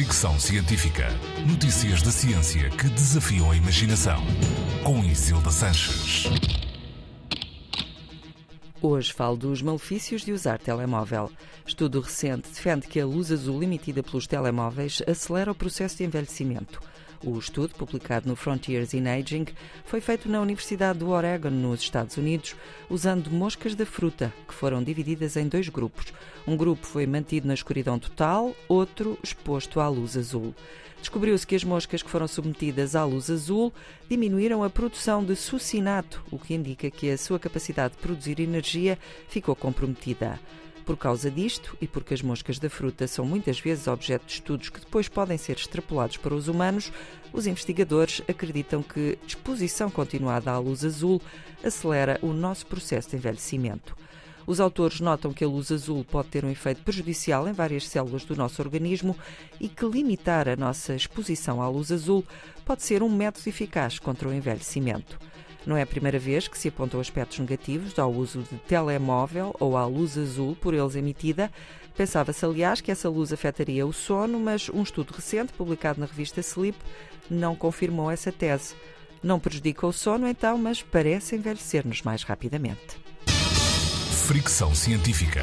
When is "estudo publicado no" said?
17.38-18.34